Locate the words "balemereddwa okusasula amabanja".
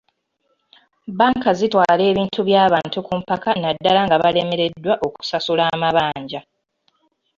4.23-6.41